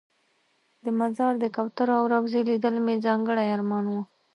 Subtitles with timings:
[0.83, 3.93] د مزار د کوترو او روضې لیدل مې ځانګړی ارمان و.